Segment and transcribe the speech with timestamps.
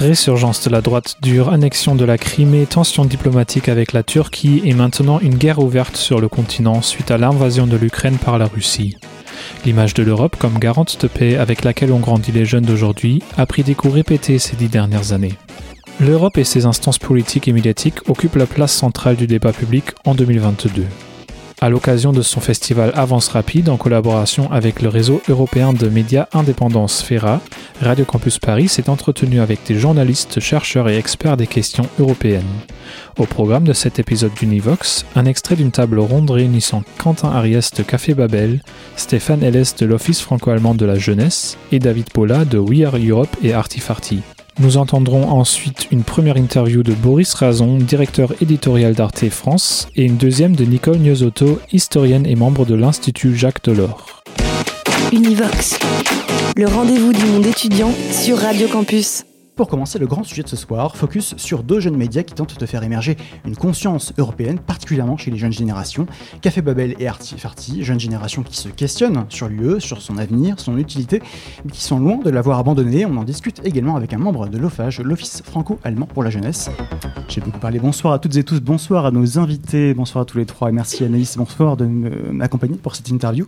[0.00, 4.72] Résurgence de la droite dure, annexion de la Crimée, tensions diplomatiques avec la Turquie et
[4.72, 8.96] maintenant une guerre ouverte sur le continent suite à l'invasion de l'Ukraine par la Russie.
[9.66, 13.44] L'image de l'Europe comme garante de paix avec laquelle ont grandi les jeunes d'aujourd'hui a
[13.44, 15.34] pris des coups répétés ces dix dernières années.
[16.00, 20.14] L'Europe et ses instances politiques et médiatiques occupent la place centrale du débat public en
[20.14, 20.86] 2022.
[21.62, 26.26] À l'occasion de son festival Avance Rapide, en collaboration avec le réseau européen de médias
[26.32, 27.42] indépendants Sfera,
[27.82, 32.44] Radio Campus Paris s'est entretenu avec des journalistes, chercheurs et experts des questions européennes.
[33.18, 37.82] Au programme de cet épisode d'Univox, un extrait d'une table ronde réunissant Quentin Ariès de
[37.82, 38.62] Café Babel,
[38.96, 43.36] Stéphane Helles de l'Office franco-allemand de la jeunesse et David Paula de We Are Europe
[43.42, 44.22] et Artifarty.
[44.58, 50.16] Nous entendrons ensuite une première interview de Boris Razon, directeur éditorial d'Arte France, et une
[50.16, 54.22] deuxième de Nicole Niozotto, historienne et membre de l'Institut Jacques Delors.
[55.12, 55.78] Univox,
[56.56, 59.24] le rendez-vous du monde étudiant sur Radio Campus.
[59.60, 62.58] Pour commencer, le grand sujet de ce soir, focus sur deux jeunes médias qui tentent
[62.58, 66.06] de faire émerger une conscience européenne, particulièrement chez les jeunes générations.
[66.40, 70.78] Café Babel et Artifarty, jeunes générations qui se questionnent sur l'UE, sur son avenir, son
[70.78, 71.20] utilité,
[71.62, 73.04] mais qui sont loin de l'avoir abandonné.
[73.04, 76.70] On en discute également avec un membre de l'OFAGE, l'Office franco-allemand pour la jeunesse.
[77.28, 77.80] J'ai beaucoup parlé.
[77.80, 80.72] Bonsoir à toutes et tous, bonsoir à nos invités, bonsoir à tous les trois, et
[80.72, 83.46] merci Anaïs, bonsoir de m'accompagner pour cette interview.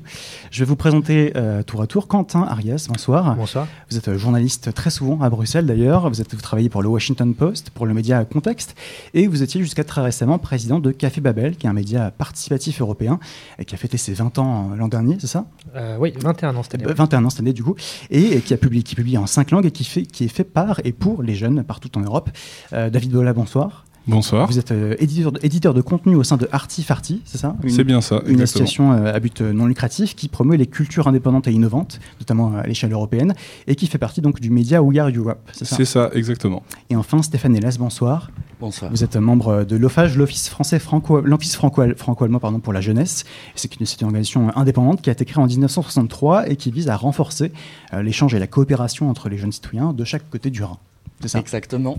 [0.50, 3.34] Je vais vous présenter euh, tour à tour Quentin Arias, bonsoir.
[3.34, 3.66] Bonsoir.
[3.90, 7.34] Vous êtes journaliste très souvent à Bruxelles d'ailleurs, vous, êtes, vous travaillez pour le Washington
[7.34, 8.75] Post, pour le média Contexte,
[9.14, 12.81] et vous étiez jusqu'à très récemment président de Café Babel, qui est un média participatif
[12.81, 13.19] européen,
[13.58, 15.47] et qui a fêté ses 20 ans euh, l'an dernier, c'est ça?
[15.75, 16.86] Euh, oui, 21 ans cette année.
[16.86, 17.77] Euh, 21 ans cette année du coup,
[18.11, 20.29] et, et qui a publié, qui publie en 5 langues et qui, fait, qui est
[20.29, 22.30] fait par et pour les jeunes partout en Europe.
[22.73, 23.85] Euh, David Bola, bonsoir.
[24.07, 24.48] Bonsoir.
[24.48, 27.85] Vous êtes euh, éditeur, de, éditeur de contenu au sein de Artifarty, c'est ça C'est
[27.85, 28.42] bien ça, Une exactement.
[28.42, 32.57] association euh, à but euh, non lucratif qui promeut les cultures indépendantes et innovantes, notamment
[32.57, 33.35] à l'échelle européenne,
[33.67, 36.62] et qui fait partie donc du média We Are Europe, c'est ça C'est ça, exactement.
[36.91, 38.30] Et enfin, Stéphane Hélas, bonsoir.
[38.61, 38.91] Bonsoir.
[38.91, 43.24] Vous êtes membre de l'OFAGE, l'Office français franco, l'Office franco, franco-allemand pardon, pour la jeunesse.
[43.57, 47.52] C'est une, organisation indépendante qui a été créée en 1963 et qui vise à renforcer
[47.92, 50.79] euh, l'échange et la coopération entre les jeunes citoyens de chaque côté du Rhin.
[51.22, 51.38] C'est ça.
[51.38, 51.98] Exactement.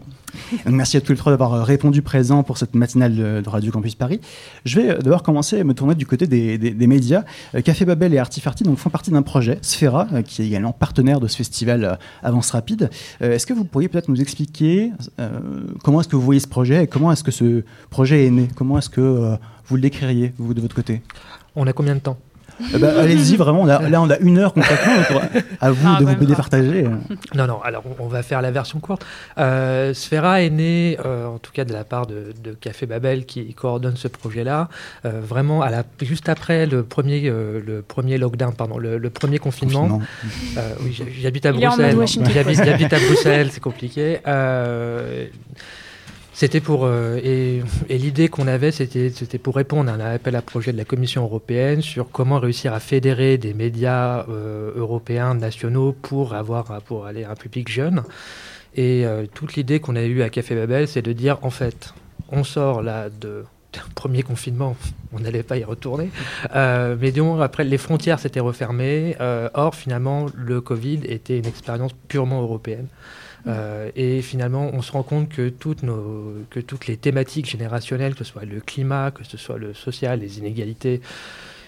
[0.65, 3.71] Donc, merci à tous les trois d'avoir euh, répondu présent pour cette matinale de, Radio
[3.71, 4.19] Campus Paris.
[4.65, 7.23] Je vais euh, d'abord commencer à me tourner du côté des, des- des médias.
[7.55, 10.73] Euh, Café Babel et Artifarty donc, font partie d'un projet, Sfera, euh, qui est également
[10.73, 12.89] partenaire de ce festival Avance Rapide.
[13.21, 15.29] Est-ce que vous pourriez peut-être nous expliquer euh,
[15.83, 18.47] comment est-ce que vous voyez ce projet et comment est-ce que ce projet est né?
[18.55, 19.35] Comment est-ce que euh,
[19.67, 21.01] vous le décririez, vous, de votre côté?
[21.55, 22.17] On a combien de temps?
[22.73, 25.21] Eh ben, Allez-y, vraiment, on a- là on a une heure concrètement,
[25.61, 26.83] à vous Ah, de vous départager.
[27.35, 29.05] Non, non, alors on va faire la version courte.
[29.37, 33.25] Euh, Sfera est né, euh, en tout cas de la part de, de Café Babel
[33.25, 34.69] qui coordonne ce projet-là,
[35.05, 39.09] euh, vraiment à la, juste après le premier, euh, le premier lockdown, pardon, le, le
[39.09, 39.87] premier confinement.
[39.87, 40.01] Confinement.
[40.57, 41.95] Euh, oui, j'habite à mode Bruxelles.
[42.65, 44.19] J'habite à Bruxelles, c'est compliqué.
[46.35, 50.73] C'était pour euh, et, l'idée qu'on avait, c'était pour répondre à un appel à projet
[50.73, 56.33] de la Commission européenne sur comment réussir à fédérer des médias euh, européens nationaux pour
[56.33, 58.03] avoir pour aller à un public jeune.
[58.75, 61.93] Et euh, toute l'idée qu'on a eue à Café Babel, c'est de dire en fait,
[62.31, 63.43] on sort là de
[63.93, 64.75] premier confinement,
[65.13, 66.09] on n'allait pas y retourner.
[66.55, 69.15] Euh, mais après, les frontières s'étaient refermées.
[69.53, 72.87] Or, finalement, le Covid était une expérience purement européenne.
[73.47, 78.13] Euh, et finalement, on se rend compte que toutes, nos, que toutes les thématiques générationnelles,
[78.13, 81.01] que ce soit le climat, que ce soit le social, les inégalités,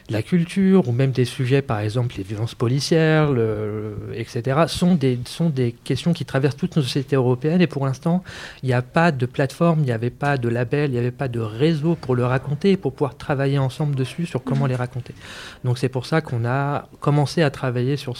[0.09, 4.93] la culture, ou même des sujets, par exemple les violences policières, le- le- etc., sont
[4.95, 7.61] des, sont des questions qui traversent toutes nos sociétés européennes.
[7.61, 8.23] Et pour l'instant,
[8.61, 11.11] il n'y a pas de plateforme, il n'y avait pas de label, il n'y avait
[11.11, 14.75] pas de réseau pour le raconter et pour pouvoir travailler ensemble dessus sur comment les
[14.75, 15.15] raconter.
[15.63, 18.15] Donc c'est pour ça qu'on a commencé à travailler sur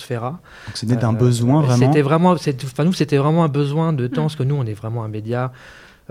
[0.74, 1.86] c'est né d'un Euh, besoin vraiment.
[1.86, 4.74] C'était vraiment, enfin nous c'était vraiment un besoin de temps parce que nous on est
[4.74, 5.52] vraiment un média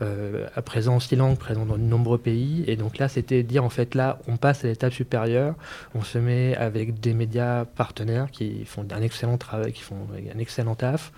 [0.03, 3.43] euh, à présent en six langues, présent dans de nombreux pays, et donc là c'était
[3.43, 5.55] dire en fait là on passe à l'étape supérieure,
[5.95, 10.39] on se met avec des médias partenaires qui font un excellent travail, qui font un
[10.39, 11.13] excellent taf,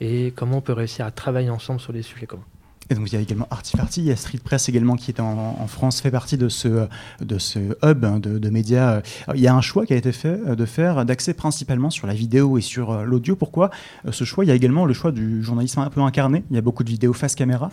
[0.00, 2.44] et comment on peut réussir à travailler ensemble sur des sujets communs.
[2.90, 5.20] Et donc il y a également Artifarty, il y a Street Press également qui est
[5.20, 6.86] en, France, fait partie de ce,
[7.20, 9.02] de ce hub de, de médias.
[9.34, 12.14] il y a un choix qui a été fait de faire d'accès principalement sur la
[12.14, 13.36] vidéo et sur l'audio.
[13.36, 13.70] Pourquoi
[14.10, 14.44] ce choix?
[14.44, 16.44] Il y a également le choix du journalisme un peu incarné.
[16.50, 17.70] Il y a beaucoup de vidéos face caméra.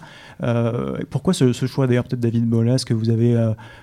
[1.10, 1.88] pourquoi ce, choix?
[1.88, 3.32] D'ailleurs peut-être David Bolas, que vous avez,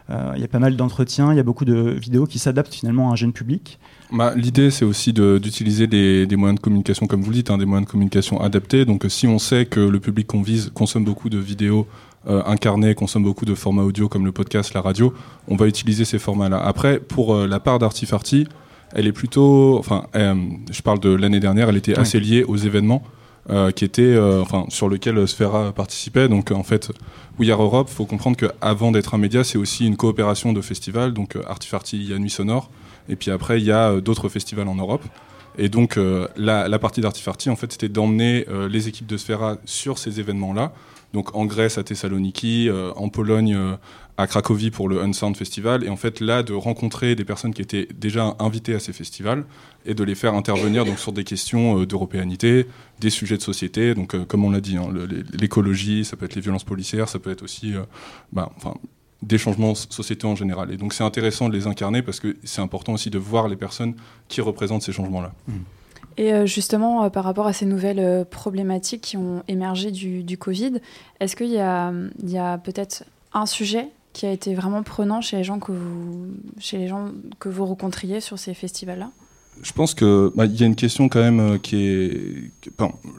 [0.08, 3.10] il y a pas mal d'entretiens, il y a beaucoup de vidéos qui s'adaptent finalement
[3.10, 3.78] à un jeune public.
[4.12, 7.58] Bah, L'idée, c'est aussi d'utiliser des, des, moyens de communication, comme vous le dites, hein,
[7.58, 8.84] des moyens de communication adaptés.
[8.84, 11.88] Donc, si on sait que le public qu'on vise consomme beaucoup de vidéos
[12.28, 15.12] euh, incarnées, consomme beaucoup de formats audio comme le podcast, la radio,
[15.48, 16.58] on va utiliser ces formats-là.
[16.58, 18.46] Après, pour euh, la part d'Artifarty,
[18.94, 20.34] elle est plutôt, enfin, euh,
[20.70, 23.02] je parle de l'année dernière, elle était assez liée aux événements.
[23.48, 26.28] Euh, qui était, enfin, sur lequel Sfera participait.
[26.28, 26.90] Donc, en fait,
[27.38, 31.12] We Are Europe, faut comprendre qu'avant d'être un média, c'est aussi une coopération de festivals.
[31.12, 32.72] Donc, Artifarty, il y a Nuit Sonore,
[33.08, 35.04] et puis après, il y a euh, d'autres festivals en Europe.
[35.58, 39.56] Et donc, euh, la, partie d'Artifarty, en fait, c'était d'emmener euh, les équipes de Sfera
[39.64, 40.72] sur ces événements-là.
[41.14, 43.56] Donc, en Grèce, à Thessaloniki, en Pologne,
[44.18, 45.82] à Cracovie pour le Unsound Festival.
[45.82, 49.46] Et en fait, là, de rencontrer des personnes qui étaient déjà invitées à ces festivals
[49.86, 52.66] et de les faire intervenir donc, sur des questions d'européanité,
[53.00, 53.94] des sujets de société.
[53.94, 54.88] Donc, comme on l'a dit, hein,
[55.32, 57.72] l'écologie, ça peut être les violences policières, ça peut être aussi
[58.32, 58.74] bah, enfin,
[59.22, 60.70] des changements sociétaux en général.
[60.72, 63.56] Et donc c'est intéressant de les incarner parce que c'est important aussi de voir les
[63.56, 63.94] personnes
[64.28, 65.32] qui représentent ces changements-là.
[65.48, 65.52] Mmh.
[66.18, 70.22] Et euh, justement, euh, par rapport à ces nouvelles euh, problématiques qui ont émergé du,
[70.22, 70.80] du Covid,
[71.20, 71.92] est-ce qu'il y a,
[72.38, 73.04] a peut-être
[73.34, 76.28] un sujet qui a été vraiment prenant chez les gens que vous,
[76.58, 79.10] chez les gens que vous rencontriez sur ces festivals-là?
[79.62, 82.50] Je pense que bah, y a une question quand même qui est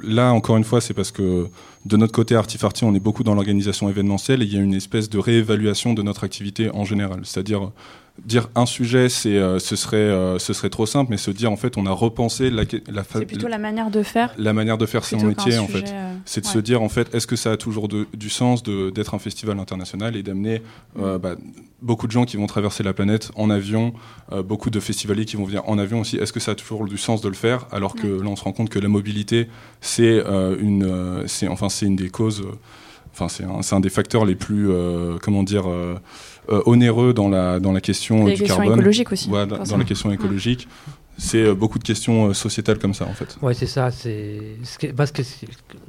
[0.04, 1.48] là encore une fois c'est parce que
[1.88, 4.74] de notre côté Artifarty on est beaucoup dans l'organisation événementielle et il y a une
[4.74, 7.72] espèce de réévaluation de notre activité en général c'est-à-dire
[8.26, 11.52] dire un sujet, c'est, euh, ce, serait, euh, ce serait trop simple, mais se dire
[11.52, 14.34] en fait, on a repensé la, la C'est plutôt la manière de faire.
[14.38, 15.90] La manière de faire son métier, en fait.
[15.92, 19.14] Euh, c'est de se dire en fait, est-ce que ça a toujours du sens d'être
[19.14, 20.62] un festival international et d'amener
[20.96, 21.18] mm.
[21.18, 21.36] bah,
[21.82, 23.94] beaucoup de gens qui vont traverser la planète en avion,
[24.44, 26.18] beaucoup de festivaliers qui vont venir en avion aussi.
[26.18, 28.44] Est-ce que ça a toujours du sens de le faire alors que là, on se
[28.44, 29.48] rend compte que la mobilité,
[29.80, 30.24] c'est
[30.60, 32.44] une, c'est enfin, c'est une des causes.
[33.14, 34.70] Enfin, c'est un, des facteurs les plus,
[35.22, 35.66] comment dire
[36.50, 38.72] euh, onéreux dans la, dans la question du carbone.
[38.72, 39.30] écologique aussi.
[39.30, 40.68] dans, la question écologique.
[41.18, 43.38] C'est euh, beaucoup de questions euh, sociétales comme ça, en fait.
[43.42, 43.92] Oui, c'est ça.
[43.92, 44.56] C'est
[44.96, 45.26] parce que,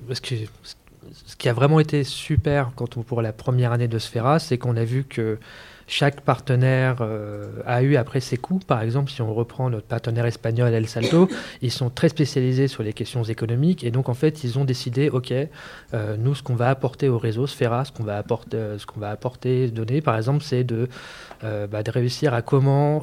[0.09, 4.01] parce que ce qui a vraiment été super quand on, pour la première année de
[4.01, 5.39] Sfera, c'est qu'on a vu que
[5.89, 8.65] chaque partenaire euh, a eu après ses coups.
[8.65, 11.29] Par exemple, si on reprend notre partenaire espagnol El Salto,
[11.63, 15.09] ils sont très spécialisés sur les questions économiques et donc en fait ils ont décidé,
[15.09, 18.79] ok, euh, nous ce qu'on va apporter au réseau Sfera, ce qu'on va apporter, euh,
[18.79, 20.89] ce qu'on va apporter, donner, par exemple, c'est de,
[21.43, 23.03] bah, de réussir à comment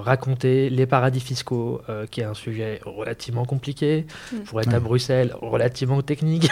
[0.00, 4.36] raconter les paradis fiscaux, qui est un sujet relativement compliqué, mm.
[4.44, 6.50] pour être à Bruxelles, relativement technique,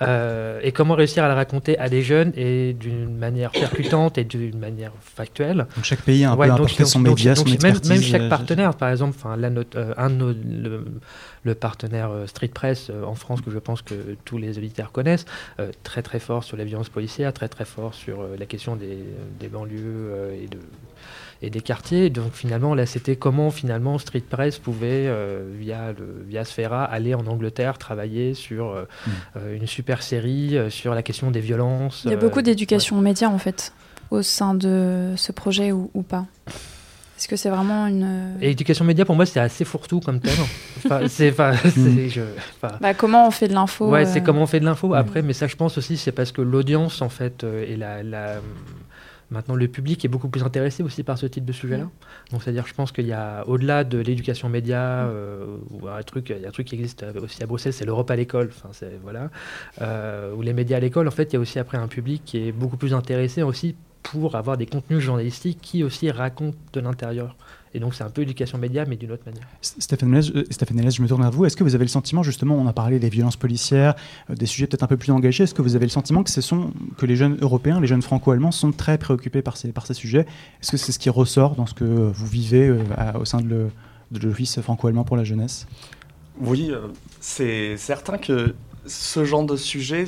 [0.62, 4.58] et comment réussir à le raconter à des jeunes et d'une manière percutante et d'une
[4.58, 5.66] manière factuel.
[5.76, 7.90] Donc chaque pays a un peu apporté son média, son expertise.
[7.90, 10.84] Même, chaque partenaire, par exemple, enfin euh, un le,
[11.44, 14.92] le, partenaire euh, Street Press euh, en France que je pense que tous les auditeurs
[14.92, 15.26] connaissent,
[15.82, 18.98] très très fort sur la violence policière, très très fort sur la question des,
[19.38, 20.58] des banlieues et de
[21.40, 22.10] et des quartiers.
[22.10, 25.08] Donc finalement, là, c'était comment finalement Street Press pouvait,
[25.56, 29.38] via, le, via Sfera, aller en Angleterre travailler sur mm.
[29.54, 32.02] une super série sur la question des violences.
[32.04, 33.72] Il y a beaucoup d'éducation aux médias en fait
[34.10, 36.26] au sein de ce projet ou, pas
[37.18, 38.36] est-ce que c'est vraiment une.
[38.40, 40.38] Et éducation média, pour moi, c'est assez fourre-tout comme thème.
[41.08, 44.94] c'est, bah, comment on fait de l'info Ouais, c'est euh, comment on fait de l'info.
[44.94, 48.04] Après, mais ça, je pense aussi, c'est parce que l'audience, en fait, euh, et la,
[48.04, 48.36] la,
[49.30, 51.90] Maintenant, le public est beaucoup plus intéressé aussi par ce type de sujet-là.
[52.30, 56.30] Donc, c'est-à-dire, je pense qu'il y a, au-delà de l'éducation média, euh, ou un truc,
[56.30, 58.50] il y a un truc qui existe aussi à Bruxelles, c'est l'Europe à l'école.
[58.56, 59.28] Enfin, c'est voilà,
[60.34, 61.08] ou les médias à l'école.
[61.08, 63.74] En fait, il y a aussi après un public qui est beaucoup plus intéressé aussi
[64.02, 67.36] pour avoir des contenus journalistiques qui aussi racontent de l'intérieur.
[67.74, 69.46] Et donc c'est un peu éducation média, mais d'une autre manière.
[69.60, 71.44] Stéphane Hélène, euh, je me tourne à vous.
[71.44, 73.94] Est-ce que vous avez le sentiment, justement, on a parlé des violences policières,
[74.30, 76.30] euh, des sujets peut-être un peu plus engagés, est-ce que vous avez le sentiment que,
[76.30, 79.86] ce sont, que les jeunes européens, les jeunes franco-allemands sont très préoccupés par ces, par
[79.86, 80.26] ces sujets?
[80.62, 82.82] Est-ce que c'est ce qui ressort dans ce que vous vivez euh,
[83.20, 83.68] au sein de
[84.22, 85.66] l'Office franco-allemand pour la jeunesse?
[86.40, 86.72] Oui,
[87.20, 88.54] c'est certain que
[88.86, 90.04] ce genre de sujet,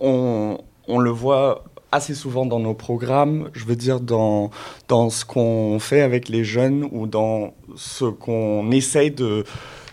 [0.00, 0.58] on,
[0.88, 4.50] on le voit assez souvent dans nos programmes, je veux dire dans,
[4.88, 9.44] ce qu'on fait avec les jeunes ou dans ce qu'on essaye de,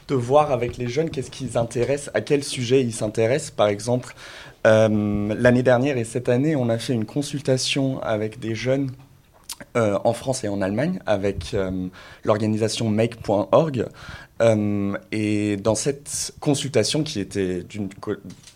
[0.08, 3.52] de voir avec les jeunes, qu'est-ce qu'ils intéressent, à quel sujet ils s'intéressent.
[3.52, 4.16] Par exemple,
[4.66, 8.92] euh, l'année dernière et cette année, on a fait une consultation avec des jeunes
[9.78, 11.56] en France et en Allemagne avec
[12.24, 13.86] l'organisation make.org.
[15.12, 17.66] et dans cette consultation qui était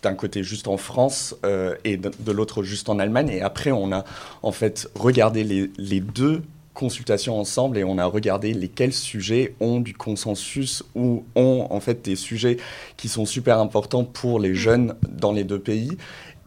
[0.02, 1.36] d'un côté juste en France
[1.84, 4.04] et de, l'autre juste en Allemagne, et après on a
[4.42, 6.42] en fait regardé les, les deux
[6.74, 12.02] consultation ensemble et on a regardé lesquels sujets ont du consensus ou ont en fait
[12.02, 12.56] des sujets
[12.96, 15.96] qui sont super importants pour les jeunes dans les deux pays.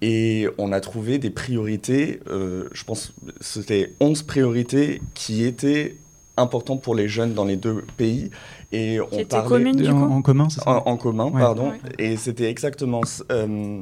[0.02, 5.96] Et on a trouvé des priorités, euh, je pense c'était 11 priorités qui étaient
[6.38, 8.30] importantes pour les jeunes dans les deux pays.
[8.72, 11.72] Et on parlait en, commun, ça en, commun, pardon.
[11.98, 13.82] Et c'était exactement euh,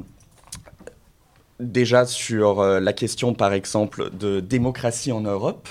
[1.60, 5.68] déjà sur euh, la question, par exemple, de démocratie en Europe,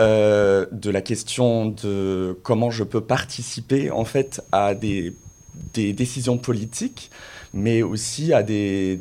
[0.00, 5.14] euh, de la question de comment je peux participer en fait à des,
[5.74, 7.10] des décisions politiques,
[7.54, 9.00] mais aussi à des,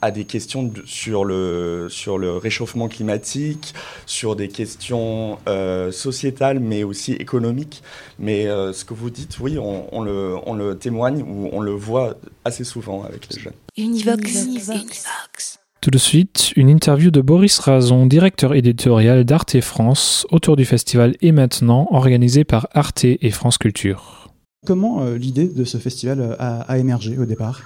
[0.00, 3.74] à des questions sur, le, sur le réchauffement climatique,
[4.06, 7.82] sur des questions euh, sociétales, mais aussi économiques.
[8.18, 11.72] Mais ce que vous dites, oui, on, on, le, on, le, témoigne ou on le
[11.72, 13.54] voit assez souvent avec les jeunes.
[13.76, 14.44] Univox.
[14.44, 15.58] Univox.
[15.82, 21.16] Tout de suite, une interview de Boris Razon, directeur éditorial d'Arte France, autour du festival
[21.22, 24.30] Et maintenant, organisé par Arte et France Culture.
[24.64, 27.62] Comment euh, l'idée de ce festival euh, a, émergé au départ?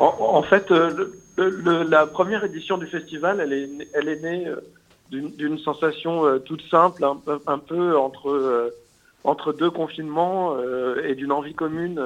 [0.00, 4.46] En, fait, euh, la première édition du festival, elle est, née
[5.10, 10.56] d'une sensation toute simple, un, peu entre, deux confinements
[11.04, 12.02] et d'une envie commune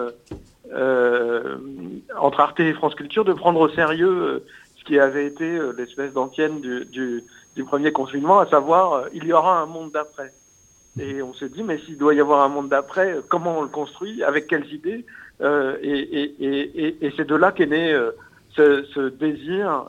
[0.73, 4.43] entre Arte et France Culture de prendre au sérieux
[4.85, 7.25] qui avait été euh, l'espèce d'antienne du,
[7.67, 10.33] premier confinement, à savoir euh, il y aura un monde d'après.
[11.01, 13.69] Et on se dit, mais s'il doit y avoir un monde d'après, comment on le
[13.69, 15.05] construit, avec quelles idées
[15.41, 17.97] euh, Et, c'est de là qu'est né
[18.57, 19.87] ce, désir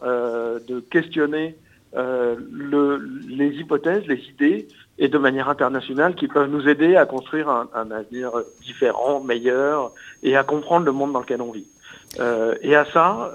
[0.67, 1.55] de questionner
[1.93, 7.91] les hypothèses, les idées, et de manière internationale, qui peuvent nous aider à construire un,
[7.91, 9.91] avenir différent, meilleur,
[10.23, 11.67] et à comprendre le monde dans lequel on vit.
[12.61, 13.33] et à ça,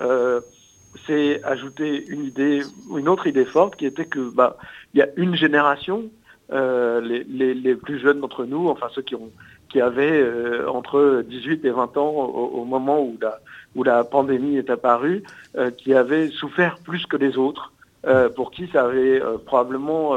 [1.07, 2.63] c'est ajouter une idée,
[2.97, 4.57] une autre idée forte qui était que bah
[4.95, 6.05] il y a une génération,
[6.53, 9.31] euh, les, plus jeunes d'entre nous, enfin ceux qui ont
[9.71, 13.39] qui avaient euh, entre 18 et 20 ans au, moment où la
[13.77, 15.23] où la pandémie est apparue,
[15.57, 17.73] euh, qui avaient souffert plus que les autres,
[18.05, 20.17] euh, pour qui ça avait probablement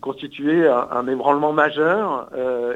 [0.00, 2.30] constitué un, ébranlement majeur,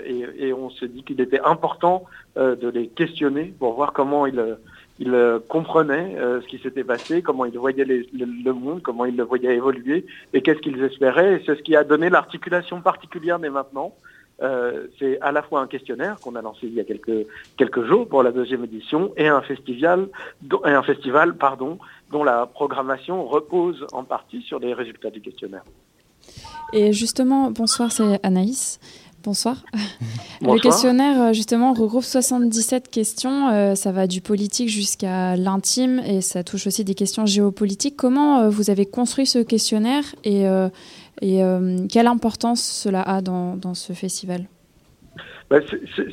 [0.05, 2.05] et, on s'est dit qu'il était important
[2.37, 4.57] de les questionner pour voir comment ils
[5.00, 9.25] il comprenait euh, ce qui s'était passé, comment il voyait le, monde, comment il le
[9.25, 11.37] voyait évoluer et qu'est-ce qu'ils espéraient.
[11.37, 13.95] Et c'est ce qui a donné l'articulation particulière dès maintenant.
[14.42, 17.85] Euh, c'est à la fois un questionnaire qu'on a lancé il y a quelques, quelques
[17.85, 20.09] jours pour la deuxième édition et un festival,
[20.64, 21.78] et un festival pardon,
[22.11, 25.64] dont la programmation repose en partie sur les résultats du questionnaire.
[26.73, 28.78] Et justement, bonsoir, c'est Anaïs.
[29.23, 29.62] Bonsoir.
[30.40, 33.49] Le questionnaire, euh, justement, regroupe 77 questions.
[33.49, 37.97] Euh, ça va du politique jusqu'à l'intime et ça touche aussi des questions géopolitiques.
[37.97, 40.47] Comment euh, vous avez construit ce questionnaire et,
[41.21, 41.43] et
[41.91, 44.47] quelle importance cela a dans, ce festival?
[45.50, 45.59] Bah,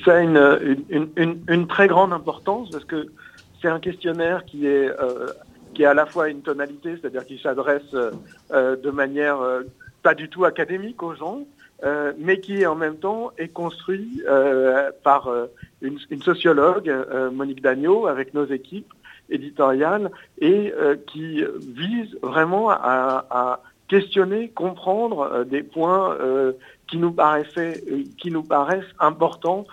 [0.04, 0.78] Ça a une,
[1.50, 3.08] une, très grande importance parce que
[3.62, 4.90] c'est un questionnaire qui est,
[5.74, 7.92] qui est à la fois une tonalité, c'est-à-dire qui s'adresse
[8.52, 9.38] de manière
[10.04, 11.46] pas du tout académique aux gens,
[11.84, 15.46] euh, mais qui en même temps est construit euh, par euh,
[15.82, 16.92] une, sociologue,
[17.32, 18.92] Monique Dagneau, avec nos équipes
[19.30, 20.10] éditoriales,
[20.40, 20.74] et
[21.08, 21.44] qui
[21.76, 26.18] vise vraiment à questionner, comprendre des points
[26.88, 27.84] qui nous paraissaient,
[28.18, 29.66] qui nous paraissent importants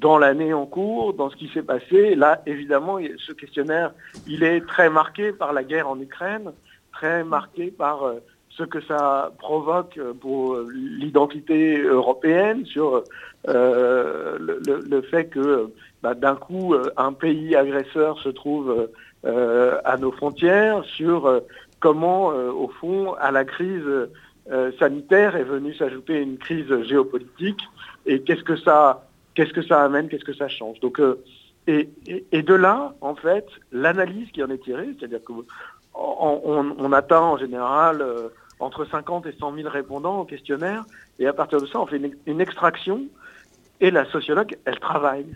[0.00, 2.14] dans l'année en cours, dans ce qui s'est passé.
[2.14, 3.92] Là, évidemment, ce questionnaire,
[4.26, 6.52] il est très marqué par la guerre en Ukraine,
[6.92, 8.14] très marqué par
[8.56, 13.02] ce que ça provoque pour l'identité européenne, sur
[13.48, 15.70] euh, le, fait que
[16.02, 18.88] bah, d'un coup un pays agresseur se trouve
[19.24, 21.40] euh, à nos frontières, sur euh,
[21.84, 22.28] comment
[22.64, 23.90] au fond à la crise
[24.78, 27.60] sanitaire est venue s'ajouter une crise géopolitique
[28.06, 30.80] et qu'est-ce que ça qu'est-ce que ça amène, qu'est-ce que ça change.
[30.80, 31.00] Donc
[31.66, 31.88] et,
[32.30, 35.32] et, de là, en fait, l'analyse qui en est tirée, c'est-à-dire que
[35.94, 38.04] on, on, atteint en général
[38.60, 40.84] entre 50 et 100 000 répondants au questionnaire,
[41.18, 43.02] et à partir de ça, on fait une, extraction,
[43.80, 45.26] et la sociologue, elle travaille,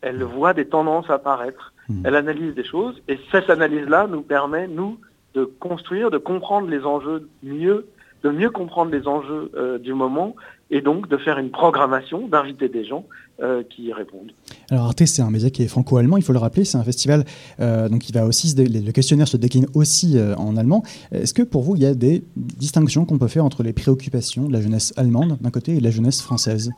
[0.00, 2.06] elle voit des tendances apparaître, mmh.
[2.06, 4.98] elle analyse des choses, et cette analyse-là nous permet, nous,
[5.34, 7.86] de construire, de comprendre les enjeux mieux
[8.24, 10.34] de mieux comprendre les enjeux du moment
[10.70, 13.04] et donc de faire une programmation, d'inviter des gens
[13.40, 14.32] euh, qui y répondent.
[14.70, 17.24] Alors Arte, c'est un média qui est franco-allemand, il faut le rappeler, c'est un festival,
[17.60, 20.82] euh, donc il va aussi, le questionnaire se décline aussi euh, en allemand.
[21.12, 24.48] Est-ce que pour vous, il y a des distinctions qu'on peut faire entre les préoccupations
[24.48, 26.70] de la jeunesse allemande d'un côté et de la jeunesse française?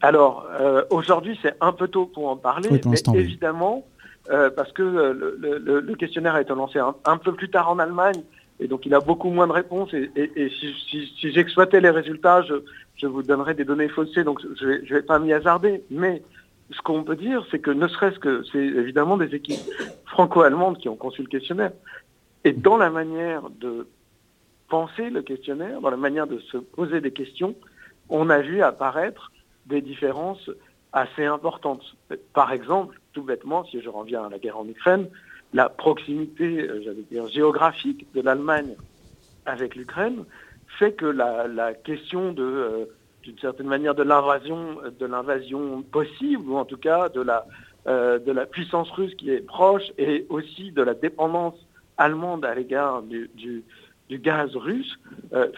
[0.00, 0.46] Alors,
[0.90, 3.84] aujourd'hui, c'est un peu tôt pour en parler, mais évidemment,
[4.28, 8.22] parce que le, questionnaire a été lancé un peu plus tard en Allemagne,
[8.60, 9.92] et donc il a beaucoup moins de réponses.
[9.94, 15.02] Et, si, j'exploitais les résultats, je, vous donnerais des données faussées, donc je ne vais,
[15.02, 15.82] pas m'y hasarder.
[15.90, 16.22] Mais
[16.70, 19.60] ce qu'on peut dire, c'est que ne serait-ce que c'est évidemment des équipes
[20.06, 21.72] franco-allemandes qui ont conçu le questionnaire.
[22.44, 23.86] Et dans la manière de
[24.68, 27.54] penser le questionnaire, dans la manière de se poser des questions,
[28.08, 29.32] on a vu apparaître
[29.66, 30.50] des différences
[30.92, 31.96] assez importantes.
[32.32, 35.08] Par exemple, tout bêtement, si je reviens à la guerre en Ukraine,
[35.52, 38.76] la proximité, euh, j'allais dire, géographique de l'Allemagne
[39.46, 40.24] avec l'Ukraine
[40.78, 42.84] fait que la, question de, euh,
[43.22, 47.46] d'une certaine manière, de l'invasion, de l'invasion possible, ou en tout cas de la,
[47.86, 51.54] euh, de la puissance russe qui est proche, et aussi de la dépendance
[51.96, 53.64] allemande à l'égard du,
[54.10, 54.98] gaz russe,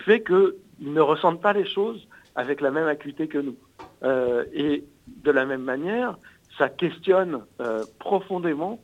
[0.04, 3.56] fait qu'ils ne ressentent pas les choses avec la même acuité que nous.
[5.24, 6.16] De la même manière,
[6.58, 7.40] ça questionne
[7.98, 8.80] profondément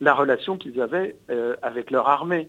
[0.00, 2.48] la relation qu'ils avaient euh, avec leur armée.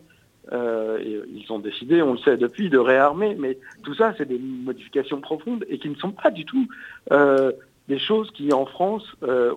[0.54, 4.40] Euh, ils ont décidé, on le sait depuis, de réarmer, mais tout ça, c'est des
[4.40, 6.68] modifications profondes et qui ne sont pas du tout
[7.12, 7.52] euh,
[7.88, 9.06] des choses qui, en France,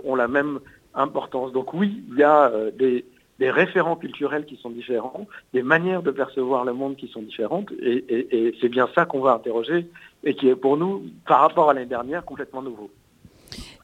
[0.04, 0.60] ont la même
[0.94, 1.52] importance.
[1.52, 3.04] Donc oui, il y a des,
[3.40, 8.54] référents culturels qui sont différents, des manières de percevoir le monde qui sont différentes, et
[8.60, 9.88] c'est bien ça qu'on va interroger,
[10.22, 12.90] et qui est pour nous, par rapport à l'année dernière, complètement nouveau.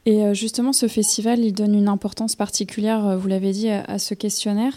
[0.07, 3.99] Et euh, justement, ce festival, il donne une importance particulière, euh, vous l'avez dit, à,
[3.99, 4.71] ce questionnaire.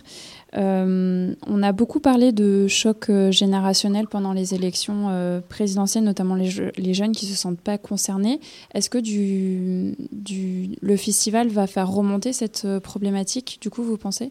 [0.57, 6.51] Euh, on a beaucoup parlé de choc générationnel pendant les élections présidentielles, notamment les,
[6.95, 8.41] jeunes qui ne se sentent pas concernés.
[8.75, 14.31] Est-ce que le festival va faire remonter cette problématique, du coup, vous pensez?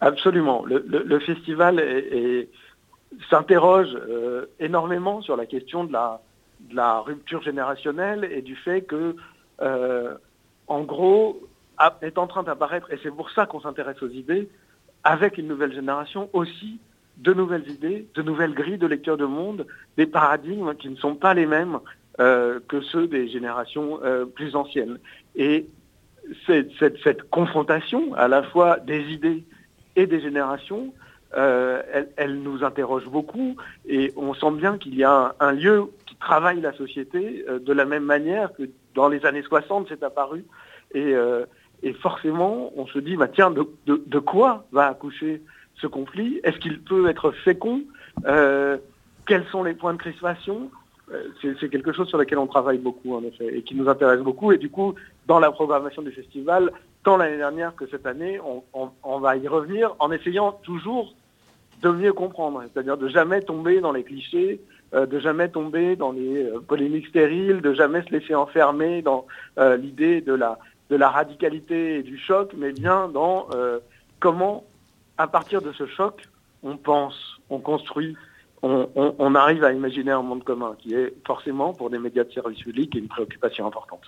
[0.00, 0.64] Absolument.
[0.64, 1.84] Le, festival
[3.28, 3.94] s'interroge
[4.58, 6.22] énormément sur la question de la,
[6.70, 9.14] de la rupture générationnelle et du fait que
[9.60, 11.40] en gros,
[12.02, 14.48] est en train d'apparaître, et c'est pour ça qu'on s'intéresse aux idées,
[15.02, 16.78] avec une nouvelle génération aussi
[17.18, 21.14] de nouvelles idées, de nouvelles grilles de lecture de monde, des paradigmes qui ne sont
[21.14, 21.78] pas les mêmes
[22.20, 24.98] euh, que ceux des générations euh, plus anciennes.
[25.36, 25.66] Et
[26.46, 29.44] cette, confrontation à la fois des idées
[29.94, 30.92] et des générations,
[31.36, 33.56] elle, nous interroge beaucoup
[33.88, 37.84] et on sent bien qu'il y a un, lieu qui travaille la société de la
[37.84, 38.62] même manière que
[38.94, 40.44] dans les années 60, c'est apparu.
[40.96, 41.46] Euh,
[41.82, 45.42] et, forcément, on se dit, bah, tiens, de, quoi va accoucher
[45.76, 46.40] ce conflit?
[46.44, 47.82] Est-ce qu'il peut être fécond
[48.26, 48.78] euh,
[49.26, 50.70] Quels sont les points de crispation?
[51.12, 51.28] Euh,
[51.60, 54.52] c'est quelque chose sur lequel on travaille beaucoup, en effet, et qui nous intéresse beaucoup.
[54.52, 54.94] Et du coup,
[55.26, 56.70] dans la programmation du festival,
[57.02, 58.40] tant l'année dernière que cette année,
[58.72, 61.14] on, va y revenir en essayant toujours
[61.82, 64.60] de mieux comprendre, c'est-à-dire de jamais tomber dans les clichés,
[64.94, 69.26] de jamais tomber dans les euh, polémiques stériles, de jamais se laisser enfermer dans
[69.58, 70.58] euh, l'idée de la,
[70.90, 73.48] de la radicalité et du choc, mais bien dans
[74.20, 74.64] comment,
[75.18, 76.22] à partir de ce choc,
[76.62, 78.16] on pense, on construit,
[78.62, 82.60] on, arrive à imaginer un monde commun, qui est forcément, pour des médias de service
[82.60, 84.00] public, une préoccupation importante.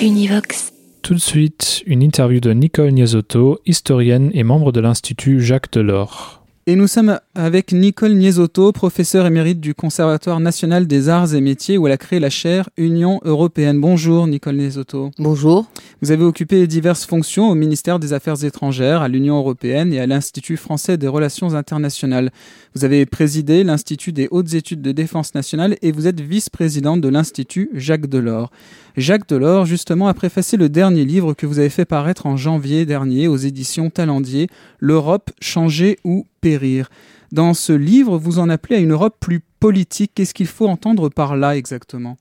[0.00, 0.72] Univox.
[1.02, 6.43] Tout de suite, une interview de Nicole Niesotto, historienne et membre de l'Institut Jacques Delors.
[6.66, 11.76] Et nous sommes avec Nicole Niesotto, professeure émérite du Conservatoire national des arts et métiers
[11.76, 13.78] où elle a créé la chaire Union européenne.
[13.78, 15.10] Bonjour Nicole Niesotto.
[15.18, 15.66] Bonjour.
[16.00, 20.06] Vous avez occupé diverses fonctions au ministère des Affaires étrangères, à l'Union européenne et à
[20.06, 22.30] l'Institut français des relations internationales.
[22.74, 27.08] Vous avez présidé l'Institut des hautes études de défense nationale et vous êtes vice-présidente de
[27.08, 28.50] l'Institut Jacques Delors.
[28.96, 32.86] Jacques Delors, justement, a préfacé le dernier livre que vous avez fait paraître en janvier
[32.86, 34.46] dernier aux éditions Talendier,
[34.78, 36.88] L'Europe, changer ou périr.
[37.32, 40.12] Dans ce livre, vous en appelez à une Europe plus politique.
[40.14, 42.18] Qu'est-ce qu'il faut entendre par là exactement?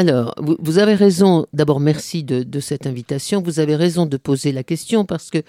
[0.00, 1.44] Alors, vous, avez raison.
[1.52, 3.42] D'abord, merci de, cette invitation.
[3.42, 5.42] Vous avez raison de poser la question parce que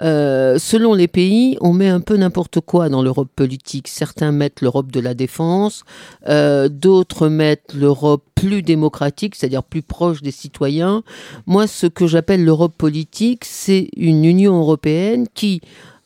[0.00, 3.86] euh, selon les pays, on met un peu n'importe quoi dans l'Europe politique.
[3.86, 5.84] Certains mettent l'Europe de la défense,
[6.28, 11.04] euh, d'autres mettent l'Europe plus démocratique, c'est-à-dire plus proche des citoyens.
[11.46, 15.60] Moi, ce que j'appelle l'Europe politique, c'est une Union européenne qui,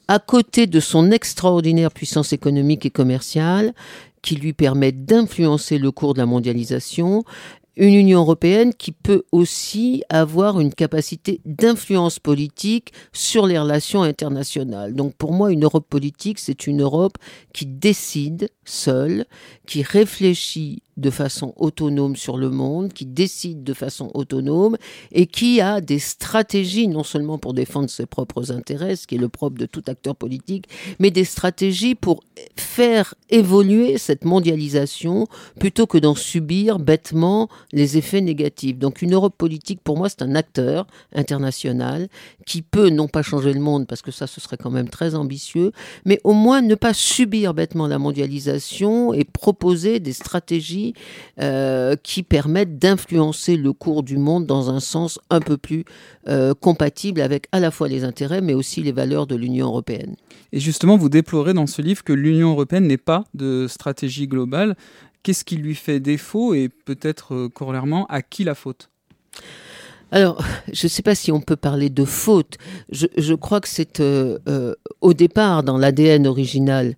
[0.06, 3.72] à côté de son extraordinaire puissance économique et commerciale,
[4.20, 7.24] qui lui permet d'influencer le cours de la mondialisation,
[7.76, 14.94] une Union européenne qui peut aussi avoir une capacité d'influence politique sur les relations internationales.
[14.94, 17.18] Donc pour moi, une Europe politique, c'est une Europe
[17.52, 19.26] qui décide seule,
[19.66, 24.76] qui réfléchit de façon autonome sur le monde, qui décide de façon autonome
[25.12, 29.18] et qui a des stratégies non seulement pour défendre ses propres intérêts, ce qui est
[29.18, 32.22] le propre de tout acteur politique, mais des stratégies pour
[32.56, 35.26] faire évoluer cette mondialisation
[35.58, 38.78] plutôt que d'en subir bêtement les effets négatifs.
[38.78, 42.08] Donc une Europe politique, pour moi, c'est un acteur international
[42.46, 45.14] qui peut non pas changer le monde, parce que ça, ce serait quand même très
[45.14, 45.72] ambitieux,
[46.04, 50.85] mais au moins ne pas subir bêtement la mondialisation et proposer des stratégies
[51.40, 55.84] euh, qui permettent d'influencer le cours du monde dans un sens un peu plus
[56.28, 60.16] euh, compatible avec à la fois les intérêts, mais aussi les valeurs de l'Union européenne.
[60.52, 64.76] Et justement, vous déplorez dans ce livre que l'Union européenne n'ait pas de stratégie globale.
[65.22, 68.90] Qu'est-ce qui lui fait défaut et peut-être euh, corollairement à qui la faute?
[70.12, 70.40] Alors,
[70.72, 72.58] je ne sais pas si on peut parler de faute.
[72.90, 76.94] Je, crois que c'est euh, euh, au départ, dans l'ADN original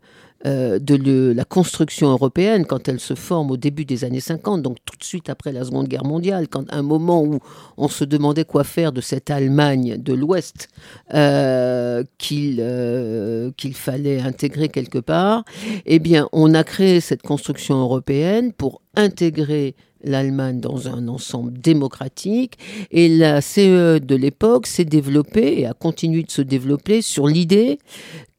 [0.46, 4.76] euh, de la construction européenne, quand elle se forme au début des années 50, donc
[4.84, 7.40] tout de suite après la Seconde Guerre mondiale, quand un moment où
[7.76, 10.68] on se demandait quoi faire de cette Allemagne de l'Ouest
[11.12, 15.44] euh, euh, qu'il fallait intégrer quelque part,
[15.86, 19.74] eh bien, on a créé cette construction européenne pour intégrer
[20.04, 22.58] l'Allemagne dans un ensemble démocratique.
[22.90, 27.78] Et la CE de l'époque s'est développée et a continué de se développer sur l'idée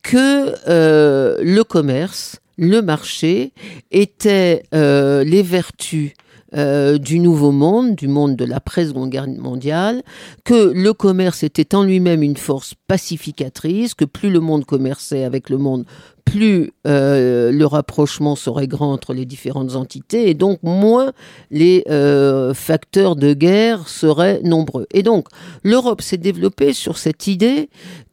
[0.04, 3.54] que euh, le commerce, le marché
[3.92, 6.14] étaient euh, les vertus
[6.56, 10.02] euh, du nouveau monde, du monde de l'après-seconde guerre mondiale,
[10.44, 15.52] que le commerce était en lui-même une force pacificatrice, que plus le monde commerçait avec
[15.52, 15.86] le monde,
[16.32, 21.12] plus le rapprochement serait grand entre les différentes entités, et donc moins
[21.52, 21.84] les
[22.54, 24.88] facteurs de guerre seraient nombreux.
[24.94, 25.28] Et donc
[25.64, 27.70] l'Europe s'est développée sur cette idée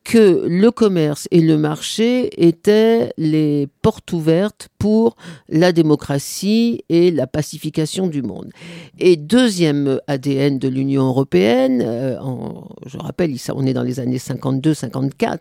[0.07, 5.17] que le commerce et le marché étaient les portes ouvertes pour
[5.49, 8.53] la démocratie et la pacification du monde.
[9.01, 12.17] Et deuxième ADN de l'Union européenne, euh,
[12.87, 15.39] je rappelle, on est dans les années 52-54,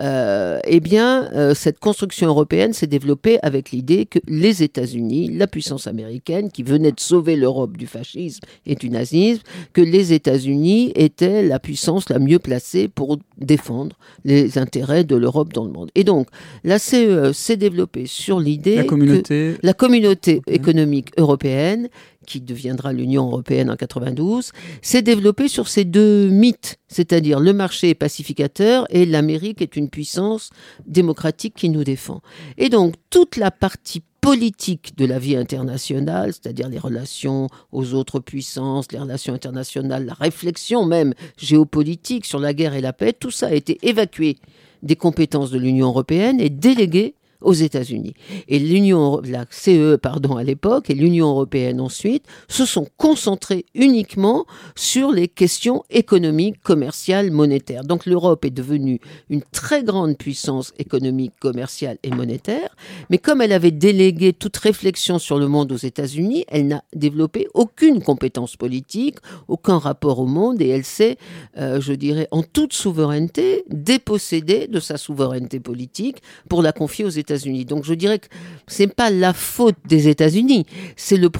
[0.00, 5.46] euh, eh bien, euh, cette construction européenne s'est développée avec l'idée que les États-Unis, la
[5.46, 10.92] puissance américaine, qui venait de sauver l'Europe du fascisme et du nazisme, que les États-Unis
[10.94, 15.90] étaient la puissance la mieux placée pour défendre les intérêts de l'Europe dans le monde.
[15.94, 16.28] Et donc,
[16.64, 21.88] la CE s'est développée sur l'idée que la communauté économique européenne
[22.26, 27.94] qui deviendra l'Union européenne en 92, s'est développée sur ces deux mythes, c'est-à-dire le marché
[27.94, 30.50] pacificateur et l'Amérique est une puissance
[30.86, 32.20] démocratique qui nous défend.
[32.58, 38.18] Et donc toute la partie politique de la vie internationale, c'est-à-dire les relations aux autres
[38.18, 43.30] puissances, les relations internationales, la réflexion même géopolitique sur la guerre et la paix, tout
[43.30, 44.38] ça a été évacué
[44.82, 47.14] des compétences de l'Union européenne et délégué
[47.46, 48.14] aux États-Unis.
[48.48, 54.46] Et l'Union, la CE, pardon, à l'époque, et l'Union européenne ensuite, se sont concentrés uniquement
[54.74, 57.84] sur les questions économiques, commerciales, monétaires.
[57.84, 58.98] Donc l'Europe est devenue
[59.30, 62.74] une très grande puissance économique, commerciale et monétaire,
[63.10, 67.46] mais comme elle avait délégué toute réflexion sur le monde aux États-Unis, elle n'a développé
[67.54, 71.16] aucune compétence politique, aucun rapport au monde, et elle s'est,
[71.58, 76.16] euh, je dirais, en toute souveraineté, dépossédée de sa souveraineté politique
[76.48, 77.35] pour la confier aux États-Unis.
[77.64, 78.26] Donc je dirais que
[78.66, 81.30] c'est pas la faute des États-Unis, c'est le,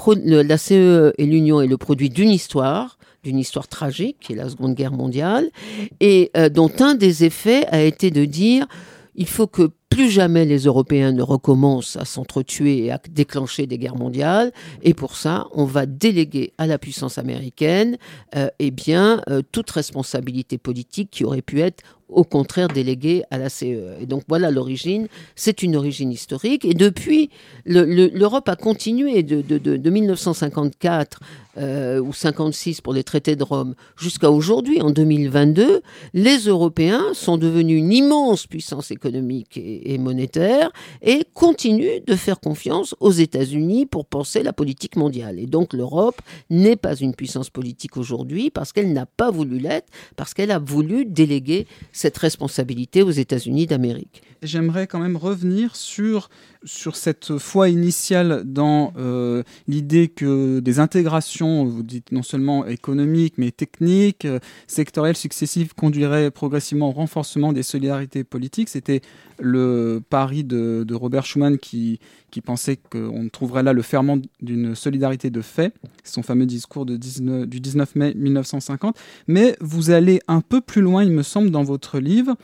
[0.43, 4.49] la CE et l'Union est le produit d'une histoire d'une histoire tragique, qui est la
[4.49, 5.51] Seconde Guerre mondiale,
[5.99, 8.69] et euh, dont un des effets a été de dire
[9.17, 13.79] il faut que plus jamais les Européens ne recommencent à s'entretuer et à déclencher des
[13.79, 14.53] guerres mondiales.
[14.83, 17.97] Et pour ça, on va déléguer à la puissance américaine
[18.37, 23.39] euh, eh bien, euh, toute responsabilité politique qui aurait pu être au contraire déléguée à
[23.39, 24.01] la CE.
[24.01, 26.65] Et donc voilà l'origine, c'est une origine historique.
[26.65, 27.31] Et depuis,
[27.65, 31.21] l'Europe a continué de 1954
[31.59, 35.81] euh, ou 56 pour les traités de Rome, jusqu'à aujourd'hui, en 2022,
[36.13, 42.95] les Européens sont devenus une immense puissance économique et, monétaire et continuent de faire confiance
[43.01, 45.39] aux États-Unis pour penser la politique mondiale.
[45.39, 49.89] Et donc l'Europe n'est pas une puissance politique aujourd'hui parce qu'elle n'a pas voulu l'être,
[50.17, 54.23] parce qu'elle a voulu déléguer cette responsabilité aux États-Unis d'Amérique.
[54.43, 56.29] J'aimerais quand même revenir sur
[56.63, 63.35] sur cette foi initiale dans euh, l'idée que des intégrations, vous dites non seulement économiques,
[63.39, 68.69] mais techniques, euh, sectorielles successives, conduiraient progressivement au renforcement des solidarités politiques.
[68.69, 69.01] C'était
[69.39, 72.01] le pari de, Robert Schuman qui,
[72.45, 75.73] pensait qu'on trouverait là le ferment d'une solidarité de fait,
[76.05, 78.97] son fameux discours de 19, du 19 mai 1950.
[79.27, 82.37] Mais vous allez un peu plus loin, il me semble, dans votre livre,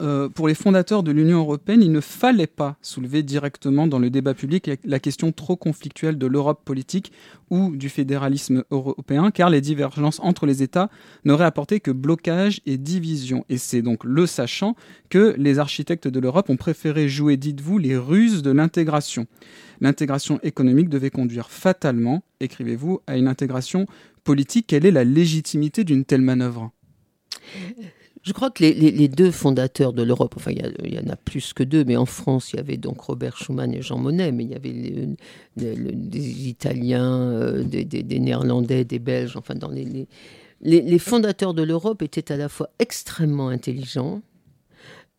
[0.00, 4.08] euh, pour les fondateurs de l'Union européenne, il ne fallait pas soulever directement dans le
[4.08, 7.12] débat public la question trop conflictuelle de l'Europe politique
[7.50, 10.88] ou du fédéralisme européen, car les divergences entre les États
[11.24, 13.44] n'auraient apporté que blocage et division.
[13.50, 14.76] Et c'est donc le sachant
[15.10, 19.26] que les architectes de l'Europe ont préféré jouer, dites-vous, les ruses de l'intégration.
[19.82, 23.86] L'intégration économique devait conduire fatalement, écrivez-vous, à une intégration
[24.24, 24.68] politique.
[24.68, 26.70] Quelle est la légitimité d'une telle manœuvre?
[28.22, 31.64] Je crois que les, deux fondateurs de l'Europe, enfin il y, en a plus que
[31.64, 34.50] deux, mais en France il y avait donc Robert Schuman et Jean Monnet, mais il
[34.50, 35.08] y avait
[35.56, 40.06] des Italiens, euh, des, Néerlandais, des Belges, enfin dans les,
[40.60, 44.22] les, fondateurs de l'Europe étaient à la fois extrêmement intelligents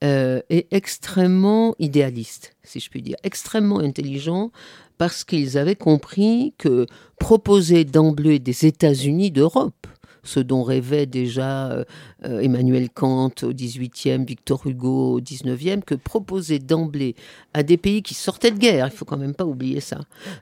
[0.06, 4.52] euh, et extrêmement idéalistes, si je puis dire, extrêmement intelligents
[4.98, 6.86] parce qu'ils avaient compris que
[7.20, 9.88] proposer d'emblée des États-Unis d'Europe,
[10.24, 16.60] ce dont rêvait déjà euh, Emmanuel Kant au XVIIIe, Victor Hugo au XIXe, que proposer
[16.60, 17.16] d'emblée
[17.54, 20.00] à des pays qui sortaient de guerre, il faut quand même pas oublier ça,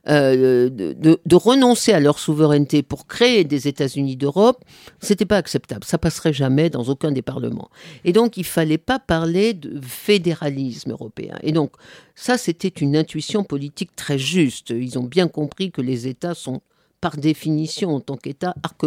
[0.07, 4.63] euh, de, renoncer à leur souveraineté pour créer des États-Unis d'Europe,
[4.99, 5.83] c'était pas acceptable.
[5.83, 7.69] Ça passerait jamais dans aucun des parlements.
[8.05, 11.37] Et donc il fallait pas parler de fédéralisme européen.
[11.41, 11.71] Et donc
[12.15, 14.69] ça, c'était une intuition politique très juste.
[14.69, 16.61] Ils ont bien compris que les États sont
[17.01, 18.81] par définition, en tant qu'État, arc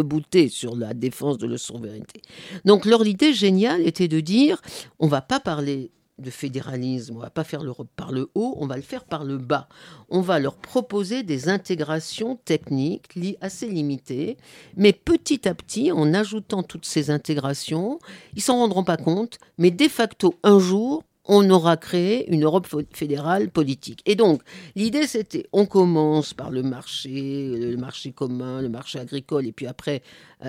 [0.49, 2.21] sur la défense de leur souveraineté.
[2.63, 4.61] Donc leur idée géniale était de dire,
[4.99, 8.67] on va pas parler de fédéralisme, on va pas faire l'Europe par le haut, on
[8.67, 9.67] va le faire par le bas.
[10.09, 13.09] On va leur proposer des intégrations techniques
[13.41, 14.37] assez limitées,
[14.77, 17.99] mais petit à petit, en ajoutant toutes ces intégrations,
[18.33, 22.67] ils s'en rendront pas compte, mais de facto, un jour, on aura créé une Europe
[22.93, 24.01] fédérale politique.
[24.05, 24.41] Et donc,
[24.75, 29.67] l'idée, c'était, on commence par le marché, le marché commun, le marché agricole, et puis
[29.67, 30.01] après,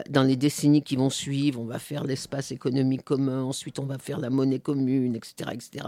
[0.09, 3.99] dans les décennies qui vont suivre, on va faire l'espace économique commun, ensuite on va
[3.99, 5.87] faire la monnaie commune, etc., etc.,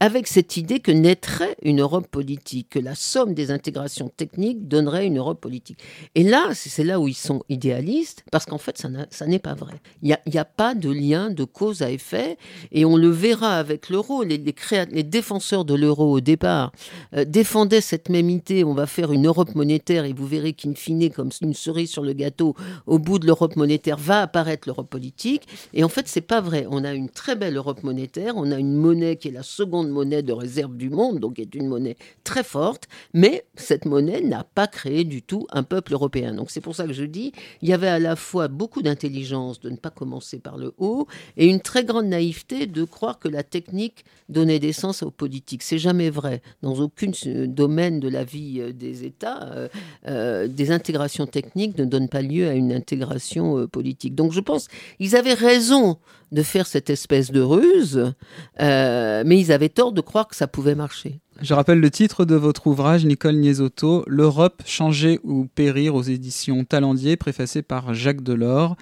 [0.00, 5.06] avec cette idée que naîtrait une Europe politique, que la somme des intégrations techniques donnerait
[5.06, 5.78] une Europe politique.
[6.14, 9.80] Et là, c'est là où ils sont idéalistes, parce qu'en fait, ça n'est pas vrai.
[10.02, 12.36] Il n'y a, pas de lien de cause à effet,
[12.72, 14.22] et on le verra avec l'euro.
[14.22, 16.72] Les, les, défenseurs de l'euro au départ
[17.14, 20.74] euh, défendaient cette même idée, on va faire une Europe monétaire, et vous verrez qu'in
[20.74, 22.54] fine, comme une cerise sur le gâteau,
[22.86, 25.48] au bout de l'Europe monétaire va apparaître l'Europe politique.
[25.72, 26.66] Et en fait, c'est pas vrai.
[26.70, 28.34] On a une très belle Europe monétaire.
[28.36, 31.54] On a une monnaie qui est la seconde monnaie de réserve du monde, donc est
[31.54, 32.86] une monnaie très forte.
[33.14, 36.34] Mais cette monnaie n'a pas créé du tout un peuple européen.
[36.34, 39.58] Donc c'est pour ça que je dis, il y avait à la fois beaucoup d'intelligence
[39.60, 41.06] de ne pas commencer par le haut
[41.38, 45.62] et une très grande naïveté de croire que la technique donnait des sens aux politiques.
[45.62, 46.42] C'est jamais vrai.
[46.60, 47.12] Dans aucun
[47.46, 49.68] domaine de la vie euh, des États, euh,
[50.06, 54.14] euh, des intégrations techniques ne donnent pas lieu à une intégration politique.
[54.14, 55.98] Donc je pense qu'ils avaient raison
[56.32, 58.12] de faire cette espèce de ruse,
[58.58, 61.20] mais ils avaient tort de croire que ça pouvait marcher.
[61.40, 66.64] Je rappelle le titre de votre ouvrage, Nicole Niesotto, L'Europe, changer ou périr aux éditions
[66.64, 68.76] Talendier, préfacé par Jacques Delors.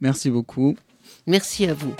[0.00, 0.76] Merci beaucoup.
[1.26, 1.94] Merci à vous.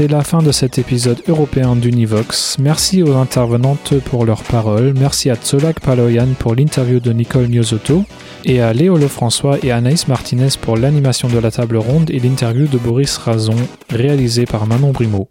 [0.00, 2.56] C'est la fin de cet épisode européen d'Univox.
[2.58, 4.94] Merci aux intervenantes pour leurs paroles.
[4.98, 8.04] Merci à Tsolak Paloyan pour l'interview de Nicole Niozotto
[8.46, 12.66] et à Léo Lefrançois et Anaïs Martinez pour l'animation de la table ronde et l'interview
[12.66, 13.56] de Boris Razon
[13.90, 15.28] réalisée par Manon Brimaud.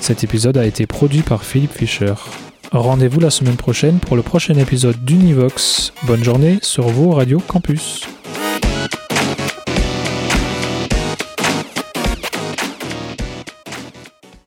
[0.00, 2.14] Cet épisode a été produit par Philippe Fischer.
[2.72, 5.92] Rendez-vous la semaine prochaine pour le prochain épisode d'Univox.
[6.08, 8.08] Bonne journée sur vos Radio Campus.